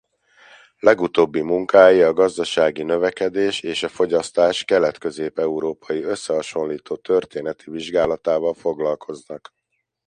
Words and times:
Legutóbbi 0.79 1.41
munkái 1.41 2.01
a 2.01 2.13
gazdasági 2.13 2.83
növekedés 2.83 3.61
és 3.61 3.83
a 3.83 3.87
fogyasztás 3.87 4.63
kelet-közép-európai 4.63 6.03
összehasonlító 6.03 6.95
történeti 6.95 7.69
vizsgálatával 7.69 8.53
foglalkoznak. 8.53 9.53